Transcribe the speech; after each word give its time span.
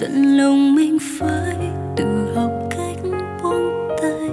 dần 0.00 0.36
lòng 0.36 0.74
mình 0.74 0.98
phải 1.18 1.56
tự 1.96 2.34
học 2.34 2.50
cách 2.70 2.96
buông 3.42 3.88
tay. 4.02 4.30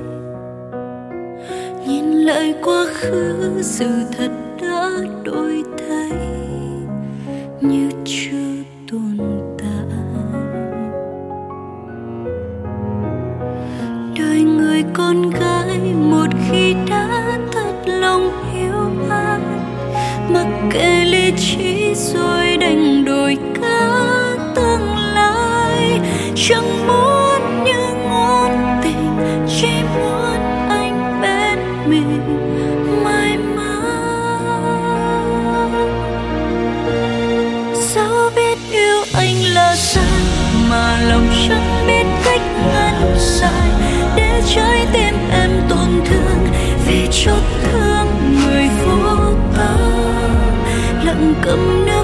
Nhìn 1.88 2.06
lại 2.06 2.54
quá 2.64 2.86
khứ, 2.94 3.62
sự 3.62 3.90
thật 4.18 4.32
đã 4.62 4.90
đổi 5.24 5.64
thay. 5.78 6.12
Như 7.62 7.90
chưa 8.06 8.64
tồn 8.92 9.18
tại. 9.60 9.98
Đời 14.20 14.42
người 14.42 14.84
con 14.94 15.30
gái, 15.30 15.80
một 15.96 16.28
khi 16.50 16.76
đã 16.90 17.40
thật 17.52 17.74
lòng 17.86 18.32
yêu 18.56 19.10
ai 19.10 19.40
mặc 20.30 20.48
kệ 20.72 21.06
lý 21.06 21.32
trí 21.38 21.83
chẳng 26.48 26.88
muốn 26.88 27.64
những 27.64 28.10
ngôn 28.10 28.52
tình, 28.84 29.18
chỉ 29.48 29.68
muốn 29.96 30.38
anh 30.70 31.22
bên 31.22 31.60
mình 31.90 32.20
mãi 33.04 33.38
mãi. 33.38 33.64
Sao 37.76 38.30
biết 38.36 38.58
yêu 38.72 39.04
anh 39.14 39.36
là 39.54 39.76
sai 39.76 40.04
mà 40.70 41.02
lòng 41.10 41.28
chẳng 41.50 41.86
biết 41.88 42.06
cách 42.26 42.42
ngăn 42.74 43.16
sai 43.18 43.70
để 44.16 44.42
trái 44.56 44.88
tim 44.94 45.16
em 45.32 45.52
tổn 45.70 46.02
thương, 46.06 46.48
vì 46.88 47.08
chót 47.12 47.44
thương 47.64 48.08
người 48.36 48.70
vô 48.86 49.34
tâm 49.58 49.80
lặng 51.04 51.34
cầm 51.42 51.86
nước 51.86 52.03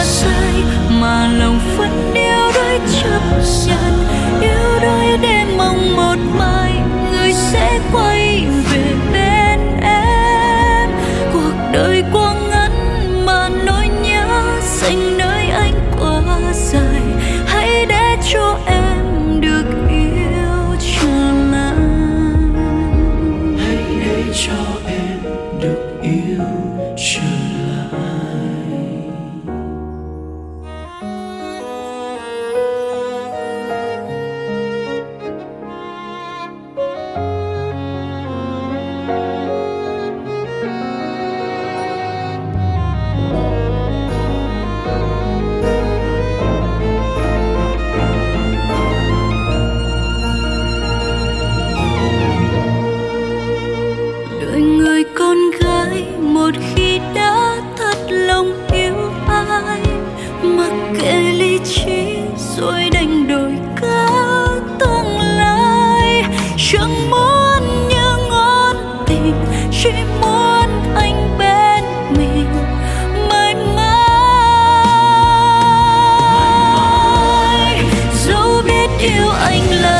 anh 0.00 0.06
sai 0.06 0.62
mà 1.00 1.28
lòng 1.38 1.60
vẫn 1.76 2.12
yêu 2.14 2.52
đôi 2.54 2.80
chấp 3.02 3.20
nhận 3.66 3.94
yêu 4.40 4.80
đôi 4.82 5.18
để 5.22 5.44
mong 5.56 5.96
một 5.96 6.16
mai, 6.38 6.72
người 7.12 7.32
sẽ 7.32 7.80
quay 7.92 8.46
về 8.70 8.94
bên 9.12 9.60
em. 9.82 10.90
Cuộc 11.32 11.52
đời 11.72 12.04
quá 12.12 12.34
ngắn 12.50 12.72
mà 13.26 13.48
nỗi 13.48 13.88
nhớ 14.02 14.42
dành 14.62 15.18
nơi 15.18 15.50
anh 15.50 15.74
quá 16.00 16.22
dài. 16.52 17.02
Hãy 17.46 17.86
để 17.86 18.16
cho 18.32 18.58
em 18.66 19.40
được 19.40 19.64
yêu 19.88 20.76
trở 20.80 21.32
lại 21.52 21.74
hãy 23.58 23.84
để 24.04 24.22
cho 24.46 24.64
em 24.86 25.18
được 25.60 26.00
yêu 26.02 26.46
trở 26.96 27.20
lại 27.20 27.39
yêu 79.00 79.28
anh 79.28 79.70
là 79.70 79.99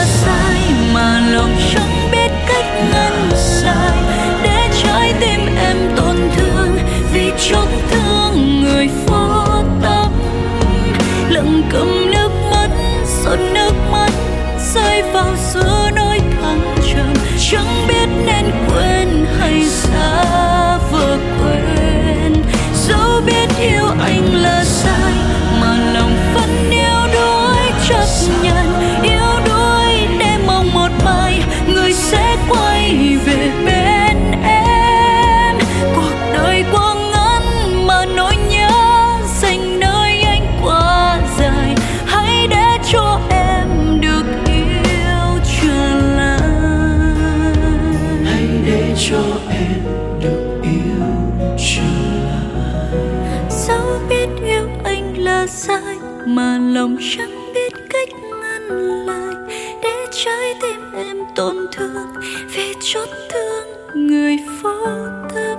mà 56.34 56.58
lòng 56.58 56.96
chẳng 57.16 57.52
biết 57.54 57.72
cách 57.91 58.08
ngăn 58.42 58.68
lại. 59.06 59.34
Để 59.82 60.06
trái 60.24 60.54
tim 60.62 60.92
em 60.96 61.16
tổn 61.36 61.56
thương, 61.72 62.06
vì 62.54 62.72
chốt 62.80 63.08
thương 63.32 63.66
người 63.94 64.38
vô 64.62 64.86
tâm. 65.34 65.58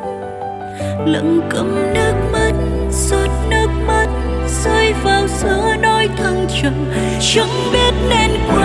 Lặng 1.05 1.39
cầm 1.49 1.93
nước 1.93 2.13
mắt, 2.31 2.53
giọt 2.91 3.29
nước 3.49 3.67
mắt 3.87 4.07
rơi 4.63 4.93
vào 5.03 5.27
giữa 5.27 5.75
nỗi 5.81 6.09
thăng 6.17 6.47
trầm. 6.61 6.73
Chẳng 7.33 7.71
biết 7.73 7.93
nên 8.09 8.31
quên 8.47 8.60